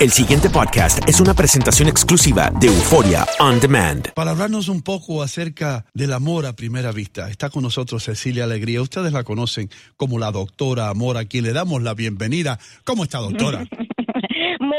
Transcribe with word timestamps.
El 0.00 0.12
siguiente 0.12 0.48
podcast 0.48 1.00
es 1.08 1.20
una 1.20 1.34
presentación 1.34 1.88
exclusiva 1.88 2.52
de 2.60 2.68
Euforia 2.68 3.26
On 3.40 3.58
Demand. 3.58 4.12
Para 4.14 4.30
hablarnos 4.30 4.68
un 4.68 4.82
poco 4.82 5.24
acerca 5.24 5.86
del 5.92 6.12
amor 6.12 6.46
a 6.46 6.52
primera 6.54 6.92
vista, 6.92 7.28
está 7.28 7.50
con 7.50 7.64
nosotros 7.64 8.04
Cecilia 8.04 8.44
Alegría. 8.44 8.80
Ustedes 8.80 9.12
la 9.12 9.24
conocen 9.24 9.68
como 9.96 10.20
la 10.20 10.30
doctora 10.30 10.88
Amor, 10.88 11.16
a 11.16 11.24
quien 11.24 11.42
le 11.42 11.52
damos 11.52 11.82
la 11.82 11.94
bienvenida. 11.94 12.60
¿Cómo 12.84 13.02
está, 13.02 13.18
doctora? 13.18 13.66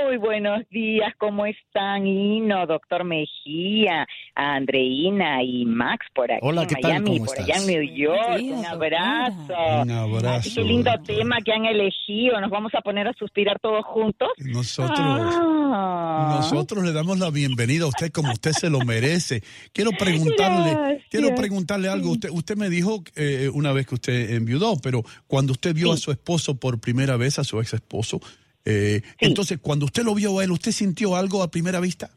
Muy 0.09 0.17
buenos 0.17 0.67
días, 0.71 1.13
¿cómo 1.19 1.45
están? 1.45 2.07
Hino, 2.07 2.65
doctor 2.65 3.03
Mejía, 3.03 4.07
Andreina 4.33 5.43
y 5.43 5.65
Max 5.65 6.03
por 6.15 6.31
aquí 6.31 6.39
Hola, 6.41 6.63
en 6.63 6.67
¿qué 6.67 6.75
tal? 6.81 6.91
Miami, 6.93 7.17
¿Cómo 7.19 7.25
por 7.25 7.37
estás? 7.39 7.45
allá 7.57 7.61
en 7.61 7.67
New 7.67 7.95
York. 7.95 8.17
Buenos 8.27 8.41
días, 8.41 8.59
un 8.59 8.65
abrazo. 8.65 9.81
Un 9.83 9.91
abrazo, 9.91 10.49
qué 10.55 10.61
lindo 10.63 10.89
doctora. 10.91 11.15
tema 11.19 11.37
que 11.45 11.53
han 11.53 11.65
elegido. 11.65 12.41
¿Nos 12.41 12.49
vamos 12.49 12.71
a 12.73 12.81
poner 12.81 13.07
a 13.07 13.13
suspirar 13.13 13.59
todos 13.59 13.85
juntos? 13.85 14.29
Nosotros, 14.39 14.97
Ah. 14.99 16.37
nosotros 16.37 16.83
le 16.83 16.91
damos 16.91 17.19
la 17.19 17.29
bienvenida 17.29 17.83
a 17.83 17.89
usted 17.89 18.11
como 18.11 18.31
usted 18.31 18.53
se 18.53 18.71
lo 18.71 18.79
merece. 18.79 19.43
Quiero 19.73 19.91
preguntarle, 19.99 20.71
Gracias. 20.73 21.03
quiero 21.11 21.35
preguntarle 21.35 21.87
algo. 21.87 22.13
Usted, 22.13 22.29
usted 22.31 22.57
me 22.57 22.71
dijo 22.71 23.03
eh, 23.15 23.51
una 23.53 23.73
vez 23.73 23.85
que 23.85 23.93
usted 23.93 24.31
enviudó, 24.31 24.73
pero 24.81 25.03
cuando 25.27 25.51
usted 25.51 25.75
vio 25.75 25.89
Sí. 25.89 25.93
a 25.93 25.97
su 25.97 26.11
esposo 26.11 26.59
por 26.59 26.79
primera 26.81 27.15
vez, 27.15 27.37
a 27.37 27.43
su 27.43 27.59
ex 27.61 27.75
esposo, 27.75 28.19
eh, 28.65 29.01
entonces 29.19 29.59
cuando 29.61 29.85
usted 29.85 30.03
lo 30.03 30.15
vio 30.15 30.39
a 30.39 30.43
él, 30.43 30.51
¿usted 30.51 30.71
sintió 30.71 31.15
algo 31.15 31.43
a 31.43 31.51
primera 31.51 31.79
vista? 31.79 32.09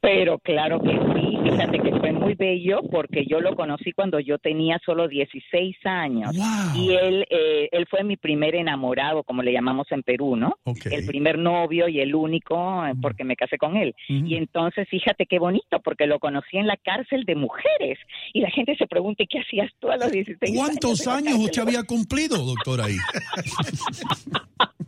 Pero 0.00 0.38
claro 0.38 0.80
que 0.80 0.92
sí, 0.92 1.38
fíjate 1.44 1.78
que 1.78 1.90
fue 1.98 2.12
muy 2.12 2.34
bello 2.34 2.80
porque 2.90 3.26
yo 3.26 3.40
lo 3.40 3.54
conocí 3.54 3.92
cuando 3.92 4.18
yo 4.18 4.38
tenía 4.38 4.80
solo 4.84 5.08
16 5.08 5.76
años. 5.84 6.34
Wow. 6.34 6.82
Y 6.82 6.94
él, 6.94 7.26
eh, 7.28 7.68
él 7.70 7.86
fue 7.90 8.02
mi 8.02 8.16
primer 8.16 8.54
enamorado, 8.54 9.22
como 9.24 9.42
le 9.42 9.52
llamamos 9.52 9.86
en 9.90 10.02
Perú, 10.02 10.36
¿no? 10.36 10.56
El 10.90 11.04
primer 11.04 11.36
novio 11.36 11.86
y 11.86 12.00
el 12.00 12.14
único 12.14 12.86
eh, 12.86 12.94
porque 13.02 13.24
me 13.24 13.36
casé 13.36 13.58
con 13.58 13.76
él. 13.76 13.94
Y 14.08 14.36
entonces, 14.36 14.88
fíjate 14.88 15.26
qué 15.26 15.38
bonito, 15.38 15.80
porque 15.84 16.06
lo 16.06 16.18
conocí 16.18 16.56
en 16.56 16.66
la 16.66 16.78
cárcel 16.78 17.24
de 17.24 17.34
mujeres. 17.34 17.98
Y 18.32 18.40
la 18.40 18.50
gente 18.50 18.76
se 18.76 18.86
pregunta, 18.86 19.24
¿qué 19.28 19.40
hacías 19.40 19.70
tú 19.80 19.90
a 19.90 19.98
los 19.98 20.10
16 20.10 20.56
¿Cuántos 20.56 21.06
años 21.08 21.34
cárcel 21.34 21.44
usted 21.44 21.60
había 21.60 21.82
cumplido, 21.82 22.38
doctor, 22.38 22.80
ahí? 22.80 22.96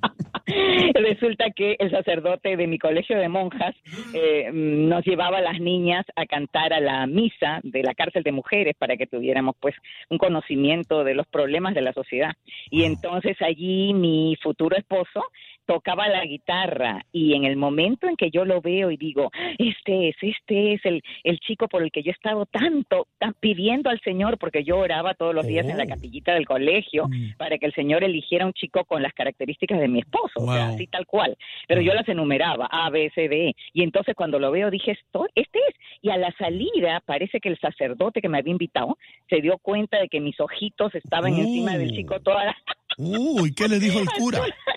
Resulta 0.94 1.50
que 1.50 1.76
el 1.78 1.91
sacerdote 1.91 2.56
de 2.56 2.66
mi 2.66 2.78
colegio 2.78 3.19
de 3.19 3.28
monjas 3.28 3.75
eh, 4.14 4.50
nos 4.53 5.04
llevaba 5.04 5.38
a 5.38 5.42
las 5.42 5.60
niñas 5.60 6.04
a 6.16 6.26
cantar 6.26 6.72
a 6.72 6.80
la 6.80 7.06
misa 7.06 7.60
de 7.62 7.82
la 7.82 7.94
cárcel 7.94 8.22
de 8.22 8.32
mujeres 8.32 8.75
para 8.78 8.97
que 8.97 9.06
tuviéramos 9.06 9.54
pues 9.60 9.75
un 10.08 10.19
conocimiento 10.19 11.04
de 11.04 11.14
los 11.14 11.26
problemas 11.26 11.75
de 11.75 11.82
la 11.82 11.92
sociedad. 11.92 12.32
Y 12.70 12.84
entonces 12.84 13.36
allí 13.41 13.94
mi 13.94 14.36
futuro 14.42 14.76
esposo 14.76 15.22
tocaba 15.67 16.09
la 16.09 16.25
guitarra 16.25 17.05
y 17.12 17.34
en 17.34 17.45
el 17.45 17.56
momento 17.56 18.09
en 18.09 18.17
que 18.17 18.31
yo 18.31 18.45
lo 18.45 18.61
veo 18.61 18.91
y 18.91 18.97
digo, 18.97 19.31
este 19.59 20.09
es, 20.11 20.17
este 20.21 20.75
es 20.75 20.84
el, 20.84 21.03
el 21.25 21.39
chico 21.41 21.69
por 21.69 21.83
el 21.83 21.91
que 21.91 22.03
yo 22.03 22.11
he 22.11 22.15
estado 22.15 22.47
tanto 22.47 23.06
tan 23.19 23.34
pidiendo 23.41 23.91
al 23.91 24.01
Señor, 24.01 24.39
porque 24.39 24.65
yo 24.65 24.78
oraba 24.78 25.15
todos 25.15 25.34
los 25.34 25.47
días 25.47 25.67
en 25.69 25.78
la 25.78 25.87
capillita 25.87 26.34
del 26.34 26.47
colegio 26.47 27.09
Mm. 27.09 27.37
para 27.37 27.59
que 27.59 27.67
el 27.67 27.75
Señor 27.75 28.05
eligiera 28.05 28.47
un 28.47 28.53
chico 28.53 28.84
con 28.84 29.03
las 29.03 29.12
características 29.15 29.78
de 29.81 29.89
mi 29.89 30.01
esposo, 30.01 30.41
o 30.41 30.53
sea, 30.53 30.67
Wow. 30.67 30.75
así 30.75 30.87
tal 30.87 31.06
cual. 31.06 31.37
Pero 31.69 31.81
yo 31.81 31.93
las 31.95 32.09
enumeraba, 32.09 32.67
A, 32.71 32.91
B, 32.91 33.11
C, 33.15 33.28
D. 33.28 33.49
E. 33.49 33.55
Y 33.72 33.83
entonces 33.83 34.15
cuando 34.15 34.39
lo 34.39 34.51
veo 34.51 34.71
dije, 34.71 34.93
esto, 34.93 35.27
este 35.34 35.59
es. 35.69 35.75
Y 36.01 36.11
a 36.11 36.17
la 36.17 36.33
salida 36.39 37.01
parece 37.05 37.41
que 37.41 37.49
el 37.49 37.59
sacerdote 37.59 38.21
que 38.21 38.28
me 38.28 38.39
había 38.39 38.53
invitado 38.53 38.99
se 39.28 39.41
dio 39.41 39.59
cuenta 39.59 39.99
de 40.01 40.09
que 40.09 40.21
mis 40.21 40.39
ojitos 40.41 40.95
estaban 40.95 41.34
encima 41.34 41.77
del 41.78 41.93
chico 41.93 42.21
toda 42.21 42.45
la... 42.47 42.56
Uy, 42.99 43.55
¿qué 43.55 43.69
le 43.69 43.78
dijo 43.78 43.99
el 44.01 44.09
cura? 44.19 44.39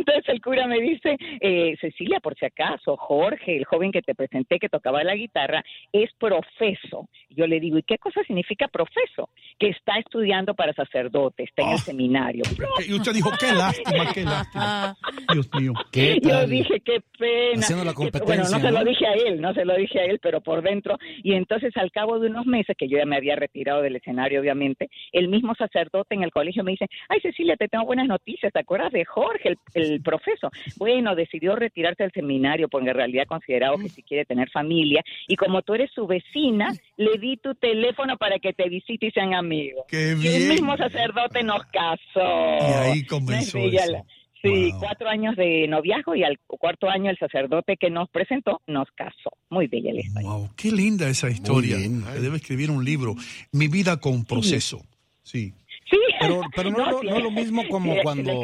Entonces 0.00 0.24
el 0.28 0.40
cura 0.40 0.66
me 0.66 0.80
dice, 0.80 1.16
eh, 1.40 1.76
Cecilia, 1.80 2.20
por 2.20 2.34
si 2.36 2.46
acaso, 2.46 2.96
Jorge, 2.96 3.56
el 3.56 3.64
joven 3.64 3.92
que 3.92 4.02
te 4.02 4.14
presenté 4.14 4.58
que 4.58 4.68
tocaba 4.68 5.04
la 5.04 5.14
guitarra, 5.14 5.62
es 5.92 6.10
profeso. 6.18 7.08
Yo 7.30 7.46
le 7.46 7.60
digo, 7.60 7.78
¿y 7.78 7.82
qué 7.82 7.98
cosa 7.98 8.22
significa 8.24 8.68
profeso? 8.68 9.28
Que 9.58 9.68
está 9.68 9.98
estudiando 9.98 10.54
para 10.54 10.72
sacerdote, 10.72 11.44
está 11.44 11.62
en 11.62 11.68
el 11.68 11.74
Oh. 11.74 11.78
seminario. 11.78 12.42
Y 12.86 12.94
usted 12.94 13.12
dijo, 13.12 13.30
qué 13.38 13.52
lástima, 13.52 14.12
qué 14.12 14.24
lástima. 14.24 14.96
Dios 15.32 15.48
mío. 15.58 15.72
¿Qué 15.92 16.18
Yo 16.22 16.30
tal? 16.30 16.50
dije, 16.50 16.80
qué 16.80 17.00
pena. 17.18 17.60
Haciendo 17.60 17.84
la 17.84 17.92
Que- 17.94 18.10
Bueno, 18.24 18.42
no 18.50 18.58
se 18.60 18.70
lo 18.70 18.84
dije 18.84 19.06
a 19.06 19.12
él, 19.14 19.40
no 19.40 19.52
se 19.54 19.64
lo 19.64 19.76
dije 19.76 20.00
a 20.00 20.04
él, 20.04 20.18
pero 20.22 20.40
por 20.40 20.62
dentro. 20.62 20.96
Y 21.22 21.34
entonces, 21.34 21.76
al 21.76 21.90
cabo 21.92 22.18
de 22.18 22.28
unos 22.28 22.46
meses, 22.46 22.76
que 22.76 22.88
yo 22.88 22.98
ya 22.98 23.04
me 23.06 23.16
había 23.16 23.36
retirado 23.36 23.82
del 23.82 23.96
escenario, 23.96 24.40
obviamente, 24.40 24.88
el 25.12 25.28
mismo 25.28 25.54
sacerdote 25.54 26.14
en 26.14 26.22
el 26.22 26.30
colegio 26.30 26.64
me 26.64 26.72
dice, 26.72 26.86
ay, 27.08 27.20
Cecilia, 27.20 27.56
te 27.56 27.68
tengo 27.68 27.84
buenas 27.84 28.06
noticias, 28.06 28.52
¿te 28.52 28.58
acuerdas 28.60 28.92
de 28.92 29.04
Jorge, 29.04 29.50
el, 29.50 29.56
el 29.74 29.89
profesor? 30.02 30.50
Bueno, 30.76 31.14
decidió 31.14 31.56
retirarse 31.56 32.04
del 32.04 32.12
seminario 32.12 32.68
porque 32.68 32.90
en 32.90 32.94
realidad 32.96 33.24
consideraba 33.26 33.76
que 33.80 33.88
si 33.88 34.02
quiere 34.02 34.24
tener 34.24 34.48
familia. 34.50 35.02
Y 35.26 35.36
como 35.36 35.62
tú 35.62 35.74
eres 35.74 35.90
su 35.94 36.06
vecina, 36.06 36.72
le 36.96 37.18
di 37.18 37.36
tu 37.38 37.54
teléfono 37.54 38.16
para 38.16 38.38
que 38.38 38.52
te 38.52 38.68
visite 38.68 39.06
y 39.06 39.10
sean 39.10 39.34
amigos. 39.34 39.84
Qué 39.88 40.08
Y 40.08 40.10
el 40.10 40.16
bien. 40.18 40.48
mismo 40.48 40.76
sacerdote 40.76 41.42
nos 41.42 41.64
casó. 41.66 42.20
Y 42.60 42.72
ahí 42.72 42.88
¿No 42.88 42.94
es 42.94 43.06
comenzó 43.08 43.58
eso. 43.58 44.06
Sí, 44.42 44.70
Wow. 44.70 44.80
cuatro 44.80 45.08
años 45.10 45.36
de 45.36 45.66
noviazgo 45.68 46.14
y 46.14 46.22
al 46.24 46.38
cuarto 46.46 46.88
año 46.88 47.10
el 47.10 47.18
sacerdote 47.18 47.76
que 47.76 47.90
nos 47.90 48.08
presentó 48.08 48.62
nos 48.66 48.88
casó. 48.94 49.30
Muy 49.50 49.66
bella 49.66 49.92
la 49.92 50.00
historia. 50.00 50.28
Wow, 50.30 50.48
qué 50.56 50.72
linda 50.72 51.08
esa 51.10 51.28
historia. 51.28 51.76
bien. 51.76 52.02
Debe 52.22 52.36
escribir 52.36 52.70
un 52.70 52.82
libro. 52.82 53.14
Mi 53.52 53.68
vida 53.68 53.98
con 53.98 54.24
proceso. 54.24 54.80
Sí. 55.22 55.52
Sí. 55.90 55.98
Pero, 56.20 56.40
pero 56.56 56.70
no, 56.70 56.78
no, 56.90 57.00
sí, 57.00 57.06
no 57.08 57.16
es 57.18 57.22
lo 57.22 57.30
mismo 57.30 57.68
como 57.68 57.92
sí, 57.92 57.98
sí, 57.98 58.02
cuando... 58.02 58.42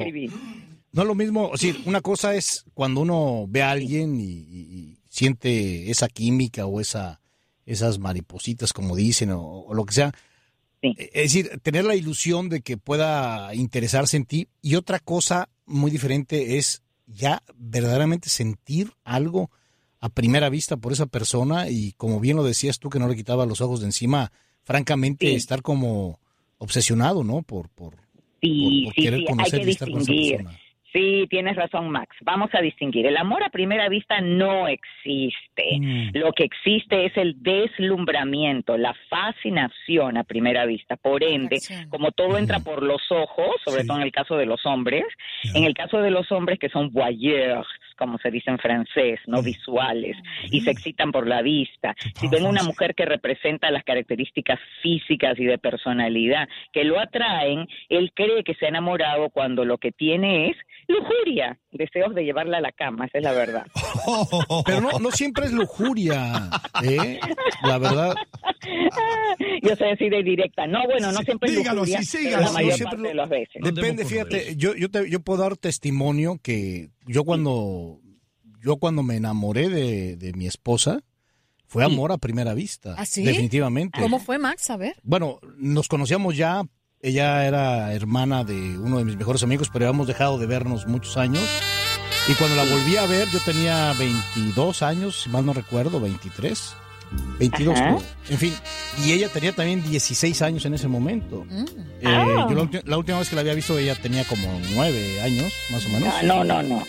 No 0.96 1.02
es 1.02 1.08
lo 1.08 1.14
mismo, 1.14 1.48
o 1.52 1.56
sea, 1.58 1.74
una 1.84 2.00
cosa 2.00 2.34
es 2.34 2.64
cuando 2.74 3.02
uno 3.02 3.44
ve 3.48 3.62
a 3.62 3.70
alguien 3.70 4.18
y, 4.18 4.24
y- 4.24 4.66
y 4.72 4.98
siente 5.08 5.90
esa 5.90 6.08
química 6.08 6.66
o 6.66 6.80
esa 6.80 7.20
esas 7.66 7.98
maripositas, 7.98 8.72
como 8.72 8.94
dicen, 8.96 9.30
o, 9.32 9.42
o 9.42 9.74
lo 9.74 9.84
que 9.84 9.92
sea. 9.92 10.12
Sí. 10.80 10.94
Es 10.98 11.32
decir, 11.34 11.60
tener 11.62 11.84
la 11.84 11.96
ilusión 11.96 12.48
de 12.48 12.60
que 12.60 12.76
pueda 12.76 13.52
interesarse 13.56 14.16
en 14.16 14.24
ti. 14.24 14.46
Y 14.62 14.76
otra 14.76 15.00
cosa 15.00 15.48
muy 15.66 15.90
diferente 15.90 16.58
es 16.58 16.82
ya 17.06 17.42
verdaderamente 17.56 18.28
sentir 18.28 18.92
algo 19.04 19.50
a 19.98 20.08
primera 20.08 20.48
vista 20.48 20.76
por 20.76 20.92
esa 20.92 21.06
persona 21.06 21.68
y 21.68 21.92
como 21.96 22.20
bien 22.20 22.36
lo 22.36 22.44
decías 22.44 22.78
tú 22.78 22.88
que 22.88 23.00
no 23.00 23.08
le 23.08 23.16
quitaba 23.16 23.46
los 23.46 23.60
ojos 23.60 23.80
de 23.80 23.86
encima, 23.86 24.30
francamente 24.62 25.34
estar 25.34 25.60
como 25.62 26.20
obsesionado, 26.58 27.24
¿no? 27.24 27.42
Por, 27.42 27.68
por, 27.70 27.96
Sí, 28.40 28.82
por 28.84 28.94
sí, 28.94 29.02
querer 29.02 29.20
hay 29.20 29.26
conocer 29.26 29.60
que 29.62 29.66
y 29.66 29.70
estar 29.70 29.90
con 29.90 30.02
esa 30.02 30.12
persona. 30.12 30.58
Sí, 30.96 31.26
tienes 31.28 31.56
razón, 31.56 31.90
Max. 31.90 32.16
Vamos 32.22 32.48
a 32.54 32.62
distinguir. 32.62 33.04
El 33.04 33.18
amor 33.18 33.42
a 33.44 33.50
primera 33.50 33.86
vista 33.90 34.22
no 34.22 34.66
existe. 34.66 35.78
Mm. 35.78 36.10
Lo 36.14 36.32
que 36.32 36.44
existe 36.44 37.04
es 37.04 37.14
el 37.18 37.34
deslumbramiento, 37.42 38.78
la 38.78 38.94
fascinación 39.10 40.16
a 40.16 40.24
primera 40.24 40.64
vista. 40.64 40.96
Por 40.96 41.22
ende, 41.22 41.58
como 41.90 42.12
todo 42.12 42.38
entra 42.38 42.60
por 42.60 42.82
los 42.82 43.02
ojos, 43.10 43.56
sobre 43.62 43.84
todo 43.84 43.98
en 43.98 44.04
el 44.04 44.12
caso 44.12 44.38
de 44.38 44.46
los 44.46 44.64
hombres, 44.64 45.04
en 45.54 45.64
el 45.64 45.74
caso 45.74 46.00
de 46.00 46.10
los 46.10 46.32
hombres 46.32 46.58
que 46.58 46.70
son 46.70 46.90
voyeurs, 46.90 47.68
como 47.96 48.18
se 48.18 48.30
dice 48.30 48.50
en 48.50 48.58
francés, 48.58 49.20
no 49.26 49.42
visuales, 49.42 50.16
y 50.50 50.60
se 50.60 50.70
excitan 50.70 51.12
por 51.12 51.26
la 51.26 51.42
vista. 51.42 51.94
Si 52.14 52.28
ven 52.28 52.46
una 52.46 52.62
mujer 52.62 52.94
que 52.94 53.04
representa 53.04 53.70
las 53.70 53.84
características 53.84 54.58
físicas 54.82 55.38
y 55.38 55.44
de 55.44 55.58
personalidad 55.58 56.48
que 56.72 56.84
lo 56.84 57.00
atraen, 57.00 57.66
él 57.88 58.12
cree 58.14 58.44
que 58.44 58.54
se 58.54 58.66
ha 58.66 58.68
enamorado 58.68 59.30
cuando 59.30 59.64
lo 59.64 59.78
que 59.78 59.92
tiene 59.92 60.50
es 60.50 60.56
lujuria, 60.88 61.58
deseos 61.72 62.14
de 62.14 62.24
llevarla 62.24 62.58
a 62.58 62.60
la 62.60 62.72
cama, 62.72 63.06
esa 63.06 63.18
es 63.18 63.24
la 63.24 63.32
verdad. 63.32 63.66
Pero 64.66 64.80
no, 64.80 64.98
no 64.98 65.10
siempre 65.10 65.46
es 65.46 65.52
lujuria, 65.52 66.50
¿eh? 66.84 67.18
La 67.62 67.78
verdad. 67.78 68.14
Yo 69.62 69.76
soy 69.76 69.90
así 69.90 70.08
de 70.08 70.22
directa. 70.22 70.66
No, 70.66 70.84
bueno, 70.86 71.12
no 71.12 71.18
siempre 71.22 71.50
es 71.50 71.56
dígalo 71.58 71.84
sígalo. 71.86 72.46
la 72.46 72.52
mayor 72.52 72.74
siempre 72.74 72.96
parte 72.96 73.08
de 73.08 73.14
las 73.14 73.28
veces. 73.28 73.62
Depende, 73.62 74.04
fíjate, 74.04 74.56
yo, 74.56 74.74
yo, 74.74 74.90
te- 74.90 75.08
yo 75.10 75.20
puedo 75.20 75.42
dar 75.42 75.56
testimonio 75.56 76.38
que 76.42 76.90
yo 77.06 77.24
cuando, 77.24 78.00
yo 78.62 78.76
cuando 78.76 79.02
me 79.02 79.16
enamoré 79.16 79.68
de, 79.68 80.16
de 80.16 80.32
mi 80.32 80.46
esposa, 80.46 81.00
fue 81.66 81.84
amor 81.84 82.12
a 82.12 82.18
primera 82.18 82.54
vista. 82.54 82.94
¿Ah, 82.96 83.04
sí? 83.06 83.24
Definitivamente. 83.24 84.00
¿Cómo 84.00 84.18
fue, 84.20 84.38
Max? 84.38 84.70
A 84.70 84.76
ver. 84.76 84.94
Bueno, 85.02 85.40
nos 85.58 85.88
conocíamos 85.88 86.36
ya, 86.36 86.62
ella 87.00 87.44
era 87.46 87.92
hermana 87.92 88.44
de 88.44 88.54
uno 88.78 88.98
de 88.98 89.04
mis 89.04 89.16
mejores 89.16 89.42
amigos, 89.42 89.68
pero 89.72 89.86
habíamos 89.86 90.06
dejado 90.06 90.38
de 90.38 90.46
vernos 90.46 90.86
muchos 90.86 91.16
años. 91.16 91.42
Y 92.28 92.34
cuando 92.34 92.56
la 92.56 92.64
volví 92.64 92.96
a 92.96 93.06
ver, 93.06 93.28
yo 93.28 93.38
tenía 93.44 93.92
22 93.98 94.82
años, 94.82 95.22
si 95.22 95.28
mal 95.28 95.44
no 95.46 95.52
recuerdo, 95.52 96.00
23. 96.00 96.74
22, 97.38 97.74
Ajá. 97.78 97.84
creo. 97.96 98.02
en 98.30 98.38
fin. 98.38 98.52
Y 99.04 99.12
ella 99.12 99.28
tenía 99.28 99.52
también 99.54 99.82
16 99.88 100.42
años 100.42 100.64
en 100.64 100.74
ese 100.74 100.88
momento. 100.88 101.46
Eh, 101.50 102.04
Ah. 102.04 102.46
yo 102.50 102.68
la, 102.84 102.96
última 102.98 103.18
vez 103.18 103.28
que 103.28 103.34
la 103.36 103.40
había 103.42 103.54
visto, 103.54 103.78
ella 103.78 103.94
tenía 103.94 104.24
como 104.24 104.60
9 104.74 105.20
años, 105.22 105.52
más 105.70 105.84
o 105.86 105.88
menos. 105.90 106.12
No, 106.24 106.44
no, 106.44 106.62
no. 106.62 106.82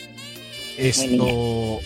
Esto. 0.78 1.80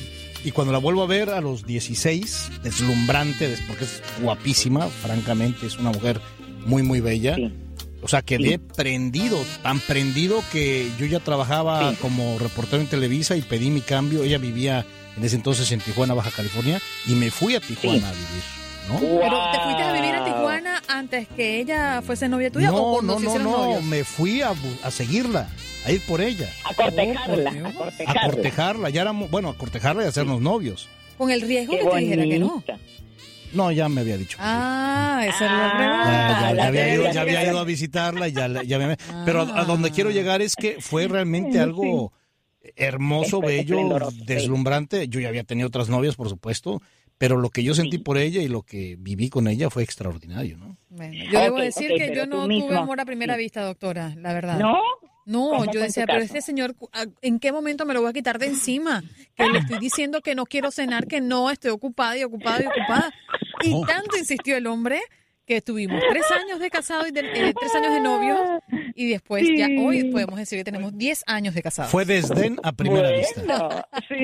Y 0.43 0.51
cuando 0.51 0.73
la 0.73 0.79
vuelvo 0.79 1.03
a 1.03 1.07
ver 1.07 1.29
a 1.29 1.39
los 1.39 1.65
16, 1.65 2.49
deslumbrante, 2.63 3.47
des- 3.47 3.61
porque 3.67 3.83
es 3.85 4.01
guapísima, 4.21 4.87
francamente, 4.87 5.67
es 5.67 5.77
una 5.77 5.91
mujer 5.91 6.19
muy, 6.65 6.81
muy 6.83 6.99
bella. 6.99 7.37
O 8.01 8.07
sea, 8.07 8.23
quedé 8.23 8.57
prendido, 8.57 9.43
tan 9.61 9.79
prendido 9.79 10.43
que 10.51 10.89
yo 10.99 11.05
ya 11.05 11.19
trabajaba 11.19 11.93
como 12.01 12.39
reportero 12.39 12.81
en 12.81 12.87
Televisa 12.87 13.35
y 13.35 13.41
pedí 13.43 13.69
mi 13.69 13.81
cambio. 13.81 14.23
Ella 14.23 14.39
vivía 14.39 14.85
en 15.17 15.23
ese 15.23 15.35
entonces 15.35 15.71
en 15.71 15.79
Tijuana, 15.81 16.13
Baja 16.13 16.31
California, 16.31 16.79
y 17.07 17.15
me 17.15 17.31
fui 17.31 17.55
a 17.55 17.59
Tijuana 17.59 18.07
a 18.09 18.11
vivir. 18.11 18.43
¿no? 18.87 18.99
Pero 18.99 19.51
te 19.51 19.59
fuiste 19.59 19.83
a 19.83 19.93
vivir 19.93 20.15
a 20.15 20.25
Tijuana 20.25 20.81
antes 20.87 21.27
que 21.35 21.59
ella 21.59 22.01
fuese 22.01 22.27
novia 22.27 22.49
tuya 22.51 22.71
o 22.71 22.75
No, 22.75 22.93
cuando 22.93 23.19
no, 23.19 23.33
no, 23.37 23.39
no, 23.39 23.57
novios? 23.65 23.83
me 23.83 24.03
fui 24.03 24.41
a, 24.41 24.53
seguirla, 24.89 25.47
a 25.85 25.91
ir 25.91 26.01
por 26.05 26.19
ella. 26.21 26.49
A 26.63 26.73
cortejarla, 26.73 27.49
a 27.51 27.69
A 27.69 27.73
cortejarla. 27.73 28.21
cortejarla, 28.31 28.89
ya 28.89 29.01
éramos, 29.01 29.29
bueno, 29.29 29.49
a 29.49 29.57
cortejarla 29.57 30.03
y 30.03 30.05
a 30.05 30.09
hacernos 30.09 30.41
novios. 30.41 30.89
Con 31.17 31.29
el 31.29 31.41
riesgo 31.41 31.73
Qué 31.73 31.79
que 31.83 31.87
te 31.89 31.97
dijera 31.97 32.23
que 32.23 32.39
no. 32.39 32.63
No, 33.53 33.69
ya 33.71 33.89
me 33.89 34.01
había 34.01 34.17
dicho. 34.17 34.37
Ah, 34.39 35.23
esa 35.27 35.45
es 35.45 35.51
la 35.51 35.57
Ya, 35.57 35.77
pregunta. 35.77 36.39
ya- 36.51 36.55
ya 36.55 36.67
había 36.67 36.87
ido, 36.87 36.93
teoría. 37.03 37.11
ya 37.13 37.21
había 37.21 37.43
ido 37.45 37.59
a 37.59 37.63
visitarla 37.65 38.27
y 38.29 38.31
ya, 38.31 38.63
ya 38.63 38.79
me- 38.79 38.97
Pero 39.25 39.41
a, 39.41 39.61
a 39.61 39.65
donde 39.65 39.91
quiero 39.91 40.09
llegar 40.09 40.41
es 40.41 40.55
que 40.55 40.77
fue 40.79 41.07
realmente 41.09 41.59
algo 41.59 42.13
hermoso, 42.75 43.41
bello, 43.41 43.77
sí. 44.11 44.23
deslumbrante. 44.25 45.07
Yo 45.07 45.19
ya 45.19 45.29
había 45.29 45.43
tenido 45.43 45.67
otras 45.67 45.89
novias, 45.89 46.15
por 46.15 46.29
supuesto, 46.29 46.81
pero 47.17 47.37
lo 47.37 47.49
que 47.49 47.63
yo 47.63 47.73
sentí 47.75 47.97
por 47.97 48.17
ella 48.17 48.41
y 48.41 48.47
lo 48.47 48.63
que 48.63 48.95
viví 48.99 49.29
con 49.29 49.47
ella 49.47 49.69
fue 49.69 49.83
extraordinario, 49.83 50.57
¿no? 50.57 50.77
Bueno, 50.89 51.13
yo 51.31 51.39
debo 51.39 51.57
decir 51.57 51.91
que 51.97 52.13
yo 52.15 52.25
no 52.25 52.47
mismo- 52.47 52.67
tuve 52.67 52.77
amor 52.77 52.99
a 52.99 53.05
primera 53.05 53.35
vista, 53.37 53.61
doctora, 53.61 54.13
la 54.17 54.33
verdad. 54.33 54.57
¿No? 54.59 54.77
No, 55.23 55.49
¿Cómo 55.51 55.71
yo 55.71 55.79
decía, 55.79 56.05
pero 56.07 56.19
este 56.21 56.41
señor, 56.41 56.75
¿a- 56.93 57.05
¿en 57.21 57.39
qué 57.39 57.51
momento 57.51 57.85
me 57.85 57.93
lo 57.93 58.01
voy 58.01 58.09
a 58.09 58.13
quitar 58.13 58.39
de 58.39 58.47
encima? 58.47 59.03
Que 59.35 59.47
le 59.47 59.59
estoy 59.59 59.77
diciendo 59.79 60.21
que 60.21 60.33
no 60.33 60.45
quiero 60.47 60.71
cenar, 60.71 61.05
que 61.07 61.21
no, 61.21 61.51
estoy 61.51 61.69
ocupada 61.71 62.17
y 62.17 62.23
ocupada 62.23 62.63
y 62.63 62.65
ocupada. 62.65 63.13
Y 63.63 63.73
Oh. 63.73 63.85
tanto 63.85 64.17
insistió 64.17 64.57
el 64.57 64.65
hombre 64.65 64.99
que 65.45 65.57
estuvimos 65.57 66.01
tres 66.09 66.23
años 66.31 66.59
de 66.59 66.71
casado 66.71 67.07
y 67.07 67.11
de- 67.11 67.19
eh, 67.21 67.53
tres 67.57 67.75
años 67.75 67.93
de 67.93 67.99
novios 68.01 68.39
y 68.95 69.09
después 69.09 69.47
ya 69.55 69.67
hoy 69.79 70.05
podemos 70.11 70.37
decir 70.37 70.59
que 70.59 70.63
tenemos 70.63 70.97
diez 70.97 71.23
años 71.27 71.53
de 71.53 71.61
casados. 71.61 71.91
Fue 71.91 72.05
desdén 72.05 72.57
a 72.63 72.71
primera 72.71 73.11
vista. 73.11 73.41
Bueno, 73.45 73.85
sí. 74.07 74.15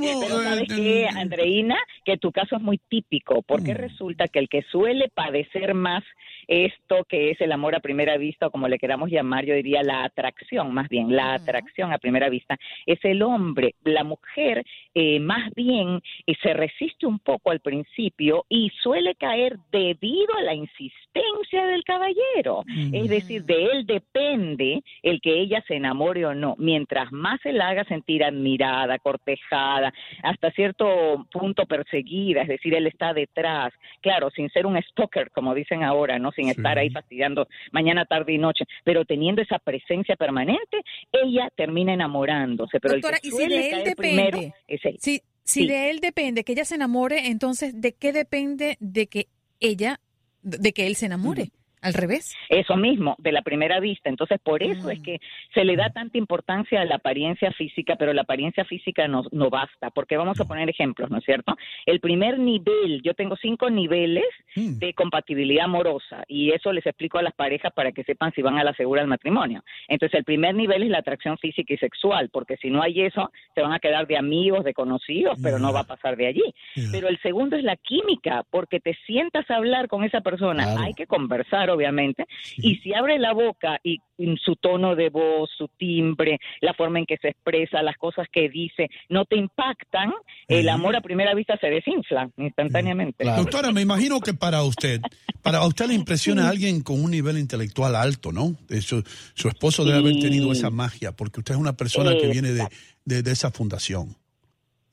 Pero 0.00 0.42
¿sabes 0.42 0.68
qué, 0.68 1.08
Andreina? 1.16 1.76
Que 2.04 2.16
tu 2.18 2.32
caso 2.32 2.56
es 2.56 2.62
muy 2.62 2.78
típico, 2.88 3.42
porque 3.42 3.74
resulta 3.74 4.28
que 4.28 4.38
el 4.38 4.48
que 4.48 4.62
suele 4.70 5.08
padecer 5.08 5.74
más 5.74 6.02
esto 6.48 7.04
que 7.08 7.30
es 7.30 7.40
el 7.40 7.52
amor 7.52 7.74
a 7.74 7.80
primera 7.80 8.16
vista, 8.16 8.46
o 8.46 8.50
como 8.50 8.68
le 8.68 8.78
queramos 8.78 9.10
llamar, 9.10 9.44
yo 9.44 9.54
diría 9.54 9.82
la 9.82 10.04
atracción, 10.04 10.72
más 10.72 10.88
bien, 10.88 11.14
la 11.14 11.34
atracción 11.34 11.92
a 11.92 11.98
primera 11.98 12.28
vista, 12.28 12.58
es 12.86 12.98
el 13.04 13.22
hombre. 13.22 13.74
La 13.84 14.04
mujer, 14.04 14.64
eh, 14.94 15.20
más 15.20 15.52
bien, 15.54 16.00
eh, 16.26 16.34
se 16.42 16.54
resiste 16.54 17.06
un 17.06 17.18
poco 17.18 17.50
al 17.50 17.60
principio 17.60 18.44
y 18.48 18.70
suele 18.82 19.14
caer 19.14 19.56
debido 19.70 20.34
a 20.36 20.42
la 20.42 20.54
insistencia 20.54 21.66
del 21.66 21.84
caballero. 21.84 22.64
Es 22.92 23.08
decir, 23.08 23.44
de 23.44 23.64
él 23.64 23.86
depende 23.86 24.82
el 25.02 25.20
que 25.20 25.40
ella 25.40 25.62
se 25.66 25.74
enamore 25.74 26.24
o 26.26 26.34
no. 26.34 26.54
Mientras 26.58 27.12
más 27.12 27.40
se 27.42 27.52
la 27.52 27.68
haga 27.68 27.84
sentir 27.84 28.24
admirada, 28.24 28.98
cortejada, 28.98 29.92
hasta 30.22 30.50
cierto 30.52 31.26
punto 31.30 31.66
perseguida, 31.66 32.42
es 32.42 32.48
decir, 32.48 32.74
él 32.74 32.86
está 32.86 33.12
detrás. 33.12 33.72
Claro, 34.00 34.30
sin 34.30 34.48
ser 34.50 34.66
un 34.66 34.80
stalker, 34.82 35.30
como 35.30 35.54
dicen 35.54 35.82
ahora, 35.82 36.18
¿no? 36.18 36.31
Sin 36.32 36.48
estar 36.48 36.78
ahí 36.78 36.90
fastidiando 36.90 37.48
mañana, 37.72 38.04
tarde 38.04 38.32
y 38.32 38.38
noche, 38.38 38.64
pero 38.84 39.04
teniendo 39.04 39.42
esa 39.42 39.58
presencia 39.58 40.16
permanente, 40.16 40.82
ella 41.12 41.48
termina 41.56 41.92
enamorándose. 41.94 42.80
Pero 42.80 42.94
Doctora, 42.94 43.16
el 43.16 43.22
que 43.22 43.28
y 43.28 43.30
si 43.30 43.36
suele 43.36 43.56
de 43.56 43.70
él 43.70 43.84
depende, 43.84 43.96
primero 43.96 44.38
es 44.66 44.84
él. 44.84 44.96
si, 45.00 45.22
si 45.44 45.60
Sí. 45.62 45.66
de 45.66 45.90
él 45.90 46.00
depende 46.00 46.44
que 46.44 46.52
ella 46.52 46.64
se 46.64 46.76
enamore, 46.76 47.26
entonces, 47.28 47.80
¿de 47.80 47.94
qué 47.94 48.12
depende 48.12 48.76
de 48.80 49.06
que 49.08 49.28
ella, 49.60 50.00
de 50.42 50.72
que 50.72 50.86
él 50.86 50.96
se 50.96 51.06
enamore? 51.06 51.50
Al 51.82 51.94
revés. 51.94 52.34
Eso 52.48 52.76
mismo, 52.76 53.16
de 53.18 53.32
la 53.32 53.42
primera 53.42 53.80
vista. 53.80 54.08
Entonces, 54.08 54.38
por 54.42 54.62
eso 54.62 54.88
es 54.88 55.00
que 55.02 55.20
se 55.52 55.64
le 55.64 55.76
da 55.76 55.90
tanta 55.90 56.16
importancia 56.16 56.80
a 56.80 56.84
la 56.84 56.94
apariencia 56.96 57.50
física, 57.52 57.96
pero 57.96 58.12
la 58.12 58.22
apariencia 58.22 58.64
física 58.64 59.08
no, 59.08 59.24
no 59.32 59.50
basta, 59.50 59.90
porque 59.90 60.16
vamos 60.16 60.40
a 60.40 60.44
poner 60.44 60.70
ejemplos, 60.70 61.10
¿no 61.10 61.18
es 61.18 61.24
cierto? 61.24 61.56
El 61.84 61.98
primer 62.00 62.38
nivel, 62.38 63.02
yo 63.02 63.14
tengo 63.14 63.36
cinco 63.36 63.68
niveles 63.68 64.24
de 64.54 64.94
compatibilidad 64.94 65.64
amorosa, 65.64 66.22
y 66.28 66.52
eso 66.52 66.72
les 66.72 66.86
explico 66.86 67.18
a 67.18 67.22
las 67.22 67.34
parejas 67.34 67.72
para 67.72 67.92
que 67.92 68.04
sepan 68.04 68.32
si 68.32 68.42
van 68.42 68.58
a 68.58 68.64
la 68.64 68.74
segura 68.74 69.00
del 69.02 69.08
matrimonio. 69.08 69.64
Entonces, 69.88 70.18
el 70.18 70.24
primer 70.24 70.54
nivel 70.54 70.84
es 70.84 70.90
la 70.90 70.98
atracción 70.98 71.36
física 71.38 71.74
y 71.74 71.78
sexual, 71.78 72.30
porque 72.32 72.56
si 72.58 72.70
no 72.70 72.80
hay 72.80 73.02
eso, 73.02 73.32
se 73.54 73.60
van 73.60 73.72
a 73.72 73.80
quedar 73.80 74.06
de 74.06 74.16
amigos, 74.16 74.64
de 74.64 74.72
conocidos, 74.72 75.36
pero 75.42 75.58
no 75.58 75.72
va 75.72 75.80
a 75.80 75.84
pasar 75.84 76.16
de 76.16 76.28
allí. 76.28 76.54
Pero 76.92 77.08
el 77.08 77.20
segundo 77.22 77.56
es 77.56 77.64
la 77.64 77.76
química, 77.76 78.44
porque 78.50 78.78
te 78.78 78.94
sientas 79.06 79.50
a 79.50 79.56
hablar 79.56 79.88
con 79.88 80.04
esa 80.04 80.20
persona, 80.20 80.62
Claro. 80.64 80.80
hay 80.82 80.94
que 80.94 81.06
conversar, 81.06 81.70
obviamente, 81.72 82.26
y 82.56 82.76
si 82.76 82.94
abre 82.94 83.18
la 83.18 83.32
boca 83.32 83.78
y 83.82 83.98
su 84.44 84.54
tono 84.56 84.94
de 84.94 85.08
voz, 85.10 85.50
su 85.56 85.68
timbre, 85.76 86.38
la 86.60 86.74
forma 86.74 86.98
en 87.00 87.06
que 87.06 87.16
se 87.16 87.28
expresa, 87.28 87.82
las 87.82 87.96
cosas 87.96 88.26
que 88.30 88.48
dice, 88.48 88.88
no 89.08 89.24
te 89.24 89.36
impactan, 89.36 90.12
el 90.46 90.68
amor 90.68 90.94
a 90.94 91.00
primera 91.00 91.34
vista 91.34 91.56
se 91.58 91.68
desinfla 91.68 92.30
instantáneamente. 92.36 93.24
Doctora, 93.24 93.72
me 93.72 93.80
imagino 93.80 94.20
que 94.20 94.32
para 94.34 94.62
usted, 94.62 95.00
para 95.42 95.66
usted 95.66 95.86
le 95.86 95.94
impresiona 95.94 96.46
a 96.46 96.50
alguien 96.50 96.82
con 96.82 97.02
un 97.02 97.10
nivel 97.10 97.36
intelectual 97.38 97.96
alto, 97.96 98.30
¿no? 98.32 98.56
Su, 98.80 99.02
su 99.34 99.48
esposo 99.48 99.84
debe 99.84 99.98
haber 99.98 100.18
tenido 100.20 100.52
esa 100.52 100.70
magia, 100.70 101.12
porque 101.12 101.40
usted 101.40 101.54
es 101.54 101.60
una 101.60 101.72
persona 101.76 102.16
que 102.16 102.28
viene 102.28 102.52
de, 102.52 102.66
de- 103.04 103.22
de 103.22 103.30
esa 103.32 103.50
fundación. 103.50 104.14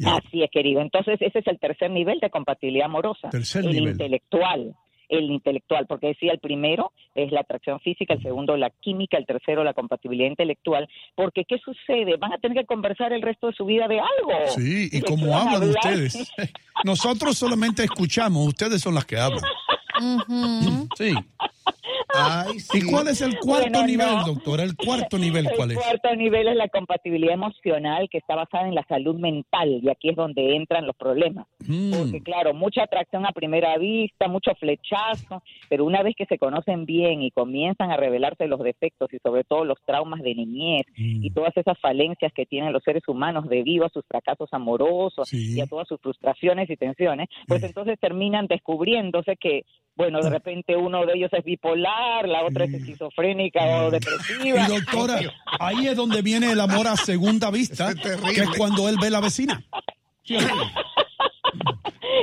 Así 0.04 0.42
es, 0.44 0.50
querido. 0.50 0.82
Entonces, 0.82 1.22
ese 1.22 1.40
es 1.40 1.48
el 1.48 1.60
tercer 1.60 1.92
nivel 1.92 2.20
de 2.22 2.30
compatibilidad 2.30 2.86
amorosa. 2.86 3.30
Tercer 3.30 3.66
el 3.66 3.72
nivel. 3.74 3.92
intelectual. 3.92 4.74
El 5.10 5.30
intelectual, 5.32 5.88
porque 5.88 6.08
decía 6.08 6.32
el 6.32 6.40
primero 6.40 6.92
es 7.16 7.32
la 7.32 7.42
atracción 7.42 7.80
física, 7.82 8.14
el 8.14 8.22
segundo 8.22 8.56
la 8.56 8.70
química, 8.70 9.18
el 9.18 9.26
tercero 9.26 9.64
la 9.64 9.74
compatibilidad 9.74 10.30
intelectual, 10.30 10.88
porque 11.16 11.44
¿qué 11.46 11.58
sucede? 11.58 12.16
Van 12.18 12.32
a 12.34 12.38
tener 12.38 12.60
que 12.60 12.66
conversar 12.66 13.12
el 13.12 13.22
resto 13.22 13.48
de 13.48 13.54
su 13.54 13.66
vida 13.66 13.88
de 13.88 14.00
algo. 14.00 14.32
Sí, 14.56 14.88
y 14.92 15.00
¿De 15.00 15.06
como 15.06 15.36
hablan 15.36 15.56
hablar? 15.56 15.70
ustedes. 15.70 16.32
Nosotros 16.86 17.38
solamente 17.38 17.84
escuchamos, 17.84 18.48
ustedes 18.48 18.82
son 18.82 18.96
las 18.96 19.06
que 19.06 19.18
hablan. 19.18 19.44
Sí. 20.96 21.14
¿Y 22.74 22.82
cuál 22.92 23.08
es 23.08 23.22
el 23.22 23.38
cuarto 23.40 23.70
Bueno, 23.70 23.86
nivel, 23.88 24.08
no. 24.08 24.26
doctora? 24.26 24.64
¿El 24.64 24.76
cuarto 24.76 25.18
nivel 25.18 25.48
cuál 25.56 25.72
el 25.72 25.78
es? 25.78 25.84
cuarto 25.84 26.16
nivel 26.16 26.48
es 26.48 26.56
la 26.56 26.68
compatibilidad 26.70 27.34
emocional 27.34 28.10
que 28.10 28.18
está 28.18 28.36
basada 28.36 28.68
en 28.68 28.76
la 28.76 28.84
salud 28.88 29.16
mental 29.16 29.80
y 29.84 29.90
aquí 29.90 30.10
es 30.10 30.16
donde 30.16 30.56
entran 30.56 30.86
los 30.88 30.96
problemas. 30.96 31.48
Mm. 31.68 31.92
Porque 31.94 32.22
claro, 32.22 32.54
mucha 32.54 32.84
atracción 32.84 33.26
a 33.26 33.32
primera 33.32 33.78
vista, 33.78 34.28
mucho 34.28 34.52
flechazo, 34.56 35.44
pero 35.70 35.86
una 35.86 36.02
vez 36.04 36.16
que 36.16 36.26
se 36.26 36.38
conocen 36.38 36.86
bien 36.86 37.22
y 37.22 37.32
comienzan 37.32 37.92
a 37.92 37.98
revelarse 37.98 38.48
los 38.48 38.60
defectos 38.62 39.14
y 39.14 39.20
sobre 39.20 39.44
todo 39.44 39.66
los 39.66 39.78
traumas 39.86 40.22
de 40.22 40.36
niñez 40.36 40.84
Mm. 40.98 41.24
y 41.24 41.30
todas 41.32 41.56
esas 41.56 41.78
falencias 41.80 42.34
que 42.34 42.46
tienen 42.46 42.74
los 42.74 42.84
seres 42.84 43.04
humanos 43.08 43.48
debido 43.48 43.86
a 43.86 43.90
sus 43.90 44.04
fracasos 44.08 44.50
amorosos 44.52 45.32
y 45.34 45.60
a 45.62 45.68
todas 45.68 45.88
sus 45.88 46.00
frustraciones 46.02 46.70
y 46.70 46.76
tensiones, 46.78 47.28
pues 47.48 47.64
entonces 47.64 48.00
terminan 48.00 48.48
descubriéndose 48.48 49.36
que 49.38 49.64
bueno, 50.00 50.22
de 50.22 50.30
repente 50.30 50.78
uno 50.78 51.06
de 51.06 51.12
ellos 51.14 51.30
es 51.34 51.44
bipolar, 51.44 52.26
la 52.26 52.46
otra 52.46 52.64
es 52.64 52.74
esquizofrénica 52.74 53.84
o 53.84 53.92
depresiva. 53.92 54.66
Y 54.66 54.72
doctora, 54.74 55.20
ahí 55.60 55.88
es 55.88 55.98
donde 55.98 56.22
viene 56.22 56.54
el 56.54 56.62
amor 56.62 56.88
a 56.88 56.96
segunda 56.96 57.52
vista, 57.52 57.94
que 57.96 58.14
es 58.14 58.50
cuando 58.58 58.88
él 58.88 58.96
ve 59.02 59.08
a 59.08 59.10
la 59.10 59.20
vecina. 59.20 59.62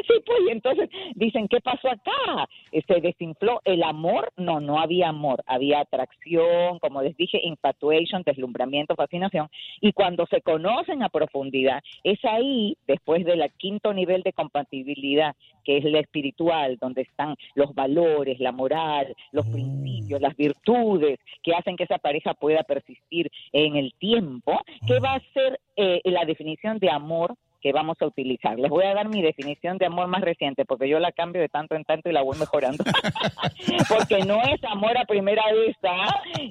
Sí, 0.07 0.15
pues, 0.27 0.39
y 0.49 0.51
entonces 0.51 0.91
dicen, 1.15 1.49
¿qué 1.49 1.61
pasó 1.61 1.89
acá? 1.89 2.49
Se 2.87 3.01
desinfló 3.01 3.61
el 3.65 3.83
amor. 3.83 4.33
No, 4.37 4.61
no 4.61 4.79
había 4.79 5.09
amor, 5.09 5.43
había 5.47 5.81
atracción, 5.81 6.79
como 6.81 7.03
les 7.03 7.17
dije, 7.17 7.41
infatuation, 7.43 8.23
deslumbramiento, 8.25 8.95
fascinación. 8.95 9.49
Y 9.81 9.93
cuando 9.93 10.27
se 10.27 10.43
conocen 10.43 11.03
a 11.03 11.09
profundidad, 11.09 11.83
es 12.05 12.23
ahí, 12.25 12.77
después 12.87 13.25
del 13.25 13.43
quinto 13.57 13.93
nivel 13.93 14.23
de 14.23 14.33
compatibilidad, 14.33 15.35
que 15.65 15.79
es 15.79 15.85
la 15.85 16.01
espiritual, 16.01 16.79
donde 16.81 17.03
están 17.03 17.37
los 17.55 17.75
valores, 17.75 18.41
la 18.41 18.53
moral, 18.53 19.15
los 19.33 19.47
principios, 19.47 20.21
las 20.21 20.37
virtudes 20.37 21.19
que 21.43 21.55
hacen 21.55 21.77
que 21.77 21.85
esa 21.85 21.99
pareja 21.99 22.35
pueda 22.35 22.63
persistir 22.63 23.31
en 23.53 23.77
el 23.77 23.93
tiempo, 23.95 24.61
que 24.87 24.99
va 25.01 25.15
a 25.15 25.23
ser 25.33 25.61
eh, 25.77 26.01
la 26.05 26.25
definición 26.25 26.79
de 26.79 26.91
amor 26.91 27.35
que 27.61 27.73
vamos 27.73 27.97
a 28.01 28.07
utilizar. 28.07 28.59
Les 28.59 28.71
voy 28.71 28.85
a 28.85 28.95
dar 28.95 29.09
mi 29.09 29.23
definición 29.23 29.79
de 29.79 29.87
amor 29.87 30.07
más 30.09 30.23
reciente, 30.23 30.65
porque 30.65 30.89
yo 30.89 30.99
la 30.99 31.13
cambio 31.13 31.41
de 31.41 31.49
tanto 31.49 31.75
en 31.75 31.85
tanto 31.85 32.09
y 32.09 32.13
la 32.13 32.23
voy 32.23 32.39
mejorando. 32.39 32.85
porque 33.89 34.25
no 34.25 34.43
es 34.43 34.63
amor 34.65 34.97
a 34.99 35.05
primera 35.05 35.45
vista, 35.53 35.91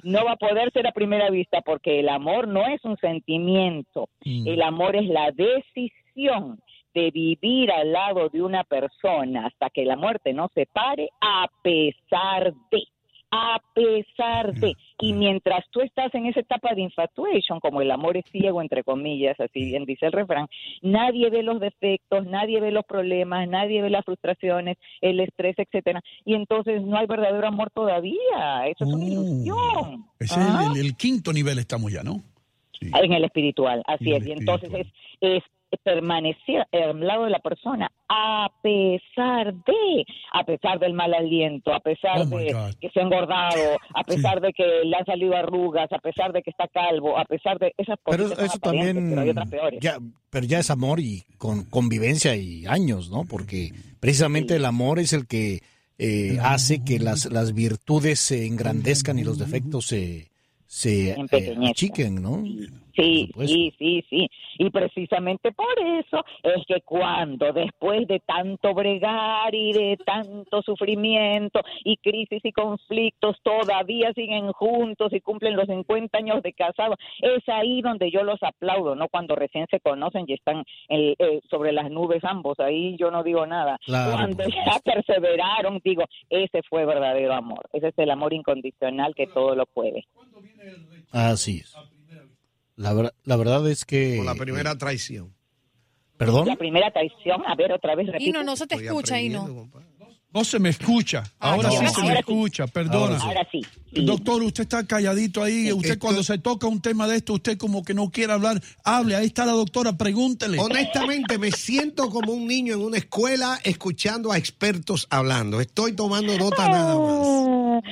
no 0.02 0.24
va 0.24 0.32
a 0.32 0.36
poder 0.36 0.72
ser 0.72 0.86
a 0.86 0.92
primera 0.92 1.30
vista, 1.30 1.60
porque 1.62 2.00
el 2.00 2.08
amor 2.08 2.48
no 2.48 2.66
es 2.66 2.84
un 2.84 2.96
sentimiento, 2.98 4.08
el 4.24 4.62
amor 4.62 4.96
es 4.96 5.08
la 5.08 5.30
decisión 5.32 6.60
de 6.94 7.10
vivir 7.10 7.70
al 7.70 7.92
lado 7.92 8.30
de 8.30 8.42
una 8.42 8.64
persona 8.64 9.46
hasta 9.46 9.68
que 9.68 9.84
la 9.84 9.96
muerte 9.96 10.32
nos 10.32 10.50
separe, 10.52 11.10
a 11.20 11.46
pesar 11.62 12.54
de 12.70 12.82
a 13.38 13.60
pesar 13.74 14.54
de. 14.54 14.74
Y 15.00 15.12
mientras 15.12 15.64
tú 15.70 15.80
estás 15.80 16.14
en 16.14 16.26
esa 16.26 16.40
etapa 16.40 16.74
de 16.74 16.82
infatuation, 16.82 17.60
como 17.60 17.82
el 17.82 17.90
amor 17.90 18.16
es 18.16 18.24
ciego, 18.30 18.62
entre 18.62 18.82
comillas, 18.82 19.38
así 19.40 19.64
bien 19.66 19.84
dice 19.84 20.06
el 20.06 20.12
refrán, 20.12 20.46
nadie 20.82 21.28
ve 21.30 21.42
los 21.42 21.60
defectos, 21.60 22.26
nadie 22.26 22.60
ve 22.60 22.70
los 22.70 22.84
problemas, 22.84 23.46
nadie 23.48 23.82
ve 23.82 23.90
las 23.90 24.04
frustraciones, 24.04 24.76
el 25.00 25.20
estrés, 25.20 25.54
etcétera. 25.58 26.00
Y 26.24 26.34
entonces 26.34 26.82
no 26.82 26.96
hay 26.96 27.06
verdadero 27.06 27.46
amor 27.46 27.70
todavía. 27.70 28.66
Eso 28.66 28.84
es 28.84 28.92
una 28.92 29.04
ilusión. 29.04 30.06
Ese 30.18 30.40
es 30.40 30.46
el, 30.46 30.76
el- 30.78 30.86
el 30.86 30.96
quinto 30.96 31.32
nivel, 31.32 31.58
estamos 31.58 31.92
ya, 31.92 32.02
¿no? 32.02 32.22
En 32.80 33.12
el 33.12 33.24
espiritual, 33.24 33.82
así 33.86 34.12
es. 34.12 34.26
Y 34.26 34.32
entonces 34.32 34.70
es, 34.74 34.86
es 35.20 35.42
permanecer 35.82 36.66
al 36.72 37.00
lado 37.00 37.24
de 37.24 37.30
la 37.30 37.38
persona 37.40 37.90
a 38.08 38.48
pesar 38.62 39.52
de, 39.52 40.04
a 40.32 40.44
pesar 40.44 40.78
del 40.78 40.92
mal 40.92 41.12
aliento, 41.12 41.72
a 41.72 41.80
pesar 41.80 42.06
Oh, 42.16 42.24
de 42.24 42.54
que 42.80 42.90
se 42.90 43.00
ha 43.00 43.02
engordado, 43.02 43.76
a 43.94 44.04
pesar 44.04 44.40
de 44.40 44.52
que 44.52 44.64
le 44.84 44.96
han 44.96 45.04
salido 45.04 45.36
arrugas, 45.36 45.90
a 45.92 45.98
pesar 45.98 46.32
de 46.32 46.42
que 46.42 46.50
está 46.50 46.68
calvo, 46.68 47.18
a 47.18 47.24
pesar 47.24 47.58
de 47.58 47.74
esas 47.76 47.98
cosas. 48.02 48.32
Pero 48.36 48.46
eso 48.46 48.58
también, 48.58 49.10
pero 49.10 49.20
hay 49.20 49.30
otras 49.30 49.48
peores. 49.48 49.80
ya, 49.80 49.98
pero 50.30 50.46
ya 50.46 50.58
es 50.58 50.70
amor 50.70 51.00
y 51.00 51.24
con 51.38 51.64
convivencia 51.64 52.34
y 52.36 52.66
años, 52.66 53.10
¿no? 53.10 53.24
Porque 53.24 53.72
precisamente 54.00 54.56
el 54.56 54.64
amor 54.64 54.98
es 54.98 55.12
el 55.12 55.26
que 55.26 55.60
eh, 55.98 56.38
hace 56.42 56.84
que 56.84 56.98
las, 56.98 57.26
las 57.26 57.54
virtudes 57.54 58.20
se 58.20 58.46
engrandezcan 58.46 59.18
y 59.18 59.24
los 59.24 59.38
defectos 59.38 59.86
se, 59.86 60.28
se 60.66 61.10
eh, 61.10 61.56
achiquen, 61.68 62.22
¿no? 62.22 62.42
Sí, 62.96 63.30
sí, 63.46 63.74
sí, 63.78 64.04
sí. 64.08 64.30
Y 64.58 64.70
precisamente 64.70 65.52
por 65.52 65.78
eso 65.78 66.24
es 66.42 66.64
que 66.66 66.80
cuando 66.80 67.52
después 67.52 68.08
de 68.08 68.20
tanto 68.20 68.72
bregar 68.72 69.54
y 69.54 69.72
de 69.72 69.98
tanto 70.04 70.62
sufrimiento 70.62 71.60
y 71.84 71.98
crisis 71.98 72.42
y 72.42 72.52
conflictos 72.52 73.36
todavía 73.42 74.12
siguen 74.14 74.50
juntos 74.52 75.12
y 75.12 75.20
cumplen 75.20 75.56
los 75.56 75.66
50 75.66 76.16
años 76.16 76.42
de 76.42 76.54
casado, 76.54 76.96
es 77.20 77.46
ahí 77.48 77.82
donde 77.82 78.10
yo 78.10 78.22
los 78.22 78.42
aplaudo, 78.42 78.94
¿no? 78.94 79.08
Cuando 79.08 79.36
recién 79.36 79.66
se 79.70 79.80
conocen 79.80 80.24
y 80.26 80.32
están 80.32 80.64
eh, 80.88 81.14
eh, 81.18 81.40
sobre 81.50 81.72
las 81.72 81.90
nubes 81.90 82.24
ambos, 82.24 82.58
ahí 82.60 82.96
yo 82.98 83.10
no 83.10 83.22
digo 83.22 83.46
nada. 83.46 83.78
Claro, 83.84 84.12
Cuando 84.12 84.44
ya 84.48 84.80
perseveraron, 84.82 85.80
digo, 85.84 86.04
ese 86.30 86.62
fue 86.62 86.86
verdadero 86.86 87.34
amor. 87.34 87.68
Ese 87.74 87.88
es 87.88 87.98
el 87.98 88.10
amor 88.10 88.32
incondicional 88.32 89.14
que 89.14 89.26
todo 89.26 89.54
lo 89.54 89.66
puede. 89.66 90.06
Así 91.10 91.58
es. 91.64 91.72
La, 92.76 92.92
ver- 92.92 93.14
la 93.24 93.36
verdad 93.36 93.68
es 93.70 93.84
que... 93.84 94.20
O 94.20 94.24
la 94.24 94.34
primera 94.34 94.76
traición. 94.76 95.34
¿Perdón? 96.18 96.46
La 96.48 96.56
primera 96.56 96.90
traición, 96.90 97.42
a 97.46 97.54
ver, 97.54 97.72
otra 97.72 97.94
vez 97.94 98.08
Y 98.08 98.10
repito. 98.10 98.32
no, 98.38 98.42
no 98.44 98.56
se 98.56 98.66
te 98.66 98.74
escucha, 98.76 99.20
y 99.20 99.28
no. 99.28 99.70
No 100.32 100.44
se 100.44 100.58
me 100.58 100.68
escucha. 100.68 101.22
Ahora 101.38 101.70
no. 101.70 101.70
sí 101.70 101.86
se 101.88 102.00
me 102.02 102.08
Ahora 102.08 102.14
sí. 102.14 102.18
escucha, 102.20 102.66
perdona. 102.66 103.18
Ahora 103.18 103.48
sí. 103.50 103.62
Doctor, 104.02 104.42
usted 104.42 104.64
está 104.64 104.86
calladito 104.86 105.42
ahí. 105.42 105.72
Usted 105.72 105.98
cuando 105.98 106.22
se 106.22 106.36
toca 106.38 106.66
un 106.66 106.82
tema 106.82 107.08
de 107.08 107.16
esto, 107.16 107.32
usted 107.34 107.56
como 107.56 107.82
que 107.82 107.94
no 107.94 108.10
quiere 108.10 108.34
hablar, 108.34 108.60
hable. 108.84 109.16
Ahí 109.16 109.26
está 109.26 109.46
la 109.46 109.52
doctora, 109.52 109.96
pregúntele. 109.96 110.58
Honestamente, 110.58 111.38
me 111.38 111.50
siento 111.52 112.10
como 112.10 112.32
un 112.32 112.46
niño 112.46 112.74
en 112.74 112.80
una 112.80 112.98
escuela 112.98 113.58
escuchando 113.64 114.30
a 114.30 114.36
expertos 114.36 115.06
hablando. 115.08 115.58
Estoy 115.62 115.94
tomando 115.94 116.36
nota 116.36 116.68
nada 116.68 116.98
más. 116.98 117.26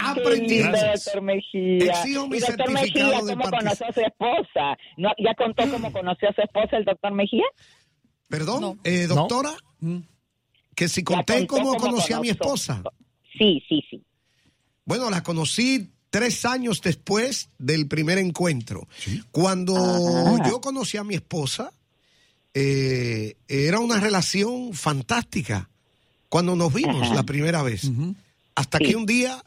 Aprendí. 0.01 0.49
Qué 0.59 0.63
lindo, 0.63 0.79
doctor 0.95 1.23
Mejía. 1.23 1.79
Exijo 1.79 2.29
mi 2.29 2.37
Y 2.37 2.41
doctor 2.41 2.57
certificado 2.79 3.11
Mejía, 3.25 3.35
¿cómo 3.37 3.51
conoció 3.51 3.87
a 3.89 3.93
su 3.93 4.01
esposa? 4.01 4.77
¿No, 4.97 5.11
¿Ya 5.19 5.35
contó 5.35 5.71
cómo 5.71 5.93
conoció 5.93 6.29
a 6.29 6.33
su 6.35 6.41
esposa 6.43 6.77
el 6.77 6.85
doctor 6.85 7.13
Mejía? 7.13 7.45
Perdón, 8.29 8.81
eh, 8.85 9.07
doctora, 9.07 9.53
que 10.75 10.89
si 10.89 11.05
conté 11.05 11.47
cómo 11.47 11.75
cómo 11.75 11.77
conocí 11.77 12.13
a 12.13 12.21
mi 12.21 12.31
esposa. 12.31 12.83
Sí, 13.39 13.63
sí, 13.69 13.83
sí. 13.91 14.03
Bueno, 14.85 15.11
la 15.11 15.23
conocí 15.23 15.91
tres 16.11 16.45
años 16.45 16.81
después 16.81 17.51
del 17.59 17.87
primer 17.89 18.19
encuentro. 18.19 18.87
Cuando 19.33 19.75
Ah. 19.77 20.49
yo 20.49 20.61
conocí 20.61 20.97
a 20.97 21.05
mi 21.05 21.15
esposa, 21.17 21.73
eh, 22.55 23.37
era 23.49 23.79
una 23.81 23.99
relación 24.01 24.73
fantástica. 24.75 25.69
Cuando 26.29 26.57
nos 26.57 26.73
vimos 26.73 27.03
Ajá. 27.03 27.15
la 27.15 27.23
primera 27.25 27.63
vez. 27.63 27.91
Hasta 28.57 28.79
que 28.79 28.97
un 28.97 29.07
día 29.07 29.43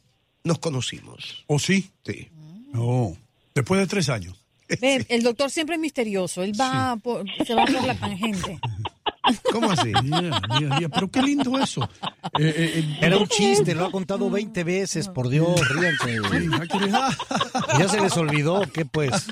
nos 0.47 0.59
conocimos. 0.59 1.43
¿O 1.47 1.59
sí? 1.59 1.91
Sí. 2.05 2.29
No. 2.73 3.15
Después 3.53 3.79
de 3.81 3.87
tres 3.87 4.09
años. 4.09 4.35
El 4.67 5.23
doctor 5.23 5.49
siempre 5.49 5.75
es 5.75 5.81
misterioso. 5.81 6.43
Él 6.43 6.53
va 6.59 6.97
por, 6.97 7.25
se 7.45 7.53
va 7.53 7.65
por 7.65 7.83
la 7.85 7.95
tangente. 7.95 8.59
¿Cómo 9.51 9.71
así? 9.71 9.91
Mira, 10.03 10.41
mira, 10.59 10.75
mira, 10.77 10.89
Pero 10.89 11.09
qué 11.09 11.21
lindo 11.21 11.57
eso. 11.59 11.83
Eh, 12.39 12.53
eh, 12.55 12.71
eh, 12.75 12.97
Era 13.01 13.17
un 13.17 13.27
chiste, 13.27 13.75
lo 13.75 13.85
ha 13.85 13.91
contado 13.91 14.29
20 14.29 14.63
veces, 14.63 15.09
por 15.09 15.29
Dios, 15.29 15.59
ríanse. 15.69 16.17
Ya 17.77 17.89
se 17.89 17.99
les 17.99 18.15
olvidó, 18.15 18.61
¿qué 18.73 18.85
pues? 18.85 19.27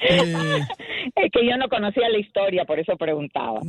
Eh, 0.00 0.66
Es 1.16 1.32
que 1.32 1.46
yo 1.46 1.56
no 1.56 1.68
conocía 1.68 2.08
la 2.08 2.18
historia, 2.18 2.64
por 2.64 2.78
eso 2.78 2.96
preguntaba. 2.96 3.60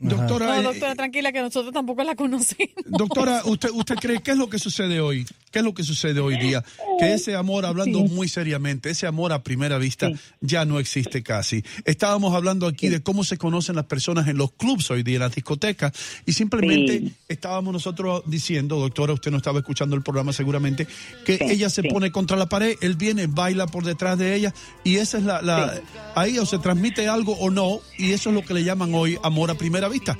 Doctora, 0.00 0.46
No, 0.46 0.54
eh, 0.54 0.62
doctora, 0.62 0.94
tranquila, 0.94 1.32
que 1.32 1.40
nosotros 1.40 1.72
tampoco 1.72 2.04
la 2.04 2.14
conocemos. 2.14 2.70
Doctora, 2.86 3.42
¿usted, 3.44 3.70
¿usted 3.70 3.96
cree 3.96 4.20
qué 4.22 4.30
es 4.30 4.36
lo 4.36 4.48
que 4.48 4.60
sucede 4.60 5.00
hoy? 5.00 5.26
¿Qué 5.50 5.58
es 5.58 5.64
lo 5.64 5.74
que 5.74 5.82
sucede 5.82 6.20
hoy 6.20 6.38
día? 6.38 6.62
Que 7.00 7.14
ese 7.14 7.34
amor, 7.34 7.66
hablando 7.66 8.00
muy 8.00 8.28
seriamente, 8.28 8.90
ese 8.90 9.06
amor 9.08 9.32
a 9.32 9.42
primera 9.42 9.76
vista 9.78 10.08
ya 10.40 10.64
no 10.64 10.78
existe 10.78 11.22
casi. 11.24 11.64
Estábamos 11.84 12.34
hablando 12.34 12.66
aquí 12.68 12.88
de 12.88 13.02
cómo 13.02 13.24
se 13.24 13.38
conocen 13.38 13.74
las 13.74 13.86
personas 13.86 14.28
en 14.28 14.36
los 14.36 14.52
clubs 14.52 14.88
hoy 14.92 15.02
día, 15.02 15.16
en 15.16 15.22
las 15.22 15.34
discotecas, 15.34 15.92
y 16.26 16.32
simplemente 16.32 16.98
Sí. 16.98 17.14
estábamos 17.28 17.72
nosotros 17.72 18.22
diciendo, 18.26 18.76
doctora, 18.76 19.14
usted 19.14 19.30
no 19.32 19.38
estaba 19.38 19.58
escuchando 19.58 19.96
el 19.96 20.02
programa 20.02 20.32
seguramente, 20.32 20.86
que 21.24 21.38
ella 21.40 21.70
se 21.70 21.82
pone 21.82 22.12
contra 22.12 22.36
la 22.36 22.46
pared, 22.46 22.76
él 22.82 22.94
viene, 22.94 23.26
baila 23.26 23.66
por 23.66 23.84
detrás 23.84 24.16
de 24.18 24.34
ella, 24.36 24.54
y 24.84 24.96
esa 24.96 25.18
es 25.18 25.24
la... 25.24 25.42
la 25.42 25.80
Ahí 26.14 26.36
o 26.38 26.46
se 26.46 26.58
transmite 26.78 27.08
algo 27.08 27.32
o 27.40 27.50
no, 27.50 27.80
y 27.96 28.12
eso 28.12 28.30
es 28.30 28.34
lo 28.36 28.42
que 28.42 28.54
le 28.54 28.62
llaman 28.62 28.94
hoy 28.94 29.18
amor 29.22 29.50
a 29.50 29.54
primera 29.56 29.88
vista. 29.88 30.16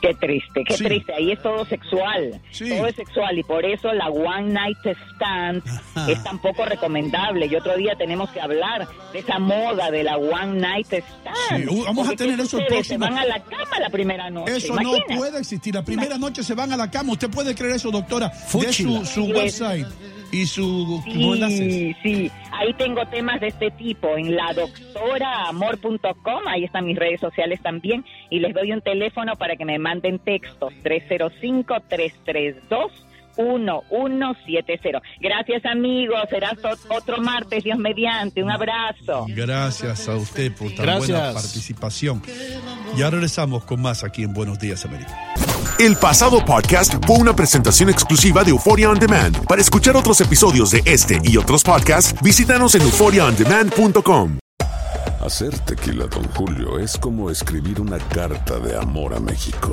Qué 0.00 0.14
triste, 0.14 0.64
qué 0.66 0.76
Sí. 0.76 0.82
triste. 0.84 1.14
Ahí 1.14 1.30
es 1.30 1.40
todo 1.42 1.64
sexual. 1.66 2.40
Todo 2.58 2.86
es 2.88 2.96
sexual 2.96 3.38
y 3.38 3.44
por 3.44 3.64
eso 3.64 3.92
la 3.92 4.08
One 4.08 4.52
Night 4.52 4.78
Stand 4.84 5.62
es 6.08 6.24
tan 6.24 6.40
poco 6.40 6.64
recomendable. 6.64 7.46
Y 7.46 7.54
otro 7.54 7.76
día 7.76 7.94
tenemos 7.96 8.28
que 8.30 8.40
hablar 8.40 8.88
de 9.12 9.20
esa 9.20 9.38
moda 9.38 9.92
de 9.92 10.02
la 10.02 10.16
One 10.16 10.58
Night 10.60 10.88
Stand. 10.92 11.68
Sí, 11.68 11.68
uh, 11.68 11.84
vamos 11.84 12.06
a 12.06 12.10
Porque 12.10 12.16
tener 12.16 12.36
¿qué 12.36 12.42
eso 12.42 12.58
el 12.58 12.66
próximo. 12.66 13.04
Se 13.06 13.10
van 13.12 13.18
a 13.20 13.26
la 13.26 13.44
cama 13.72 13.82
la 13.82 13.90
primera 13.90 14.30
noche. 14.30 14.56
Eso 14.56 14.74
no 14.74 14.92
puede 15.16 15.38
existir. 15.38 15.74
La 15.74 15.84
primera 15.84 16.18
noche 16.18 16.42
se 16.42 16.54
van 16.54 16.72
a 16.72 16.76
la 16.76 16.90
cama. 16.90 17.12
¿Usted 17.12 17.30
puede 17.30 17.54
creer 17.54 17.76
eso, 17.76 17.90
doctora? 17.90 18.28
De 18.28 18.72
su, 18.72 19.24
website. 19.24 19.86
¿Y 20.30 20.46
su 20.46 21.02
Sí, 21.04 21.94
sí. 22.02 22.30
Ahí 22.52 22.72
tengo 22.74 23.04
temas 23.06 23.40
de 23.40 23.48
este 23.48 23.70
tipo 23.72 24.16
en 24.16 24.34
la 24.34 24.54
doctoraamor.com. 24.54 26.46
Ahí 26.46 26.64
están 26.64 26.86
mis 26.86 26.98
redes 26.98 27.20
sociales 27.20 27.60
también. 27.62 28.04
Y 28.30 28.40
les 28.40 28.54
doy 28.54 28.72
un 28.72 28.80
teléfono 28.80 29.36
para 29.36 29.56
que 29.56 29.64
me 29.64 29.78
manden 29.78 30.18
textos. 30.18 30.72
305-332. 30.84 32.90
1170. 33.36 35.00
Gracias 35.20 35.64
amigos, 35.64 36.20
será 36.30 36.56
otro 36.88 37.18
martes, 37.18 37.64
Dios 37.64 37.78
mediante, 37.78 38.42
un 38.42 38.50
abrazo. 38.50 39.26
Gracias 39.28 40.08
a 40.08 40.16
usted 40.16 40.52
por 40.52 40.74
tan 40.74 40.98
buena 40.98 41.32
participación. 41.32 42.22
Ya 42.96 43.10
regresamos 43.10 43.64
con 43.64 43.80
más 43.80 44.04
aquí 44.04 44.22
en 44.22 44.32
Buenos 44.32 44.58
Días 44.58 44.84
América. 44.84 45.16
El 45.78 45.96
pasado 45.96 46.44
podcast 46.44 46.94
fue 47.06 47.16
una 47.16 47.34
presentación 47.34 47.88
exclusiva 47.88 48.44
de 48.44 48.50
Euphoria 48.50 48.90
On 48.90 48.98
Demand. 48.98 49.46
Para 49.46 49.60
escuchar 49.60 49.96
otros 49.96 50.20
episodios 50.20 50.70
de 50.70 50.82
este 50.84 51.20
y 51.24 51.36
otros 51.36 51.62
podcasts, 51.62 52.14
visítanos 52.22 52.74
en 52.74 52.82
euphoriaondemand.com. 52.82 54.38
Hacer 55.20 55.56
tequila, 55.60 56.06
don 56.06 56.24
Julio, 56.34 56.78
es 56.78 56.98
como 56.98 57.30
escribir 57.30 57.80
una 57.80 57.98
carta 57.98 58.58
de 58.58 58.76
amor 58.76 59.14
a 59.14 59.20
México. 59.20 59.72